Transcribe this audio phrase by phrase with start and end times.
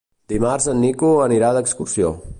[0.31, 2.15] Dimarts en Nico anirà d'excursió.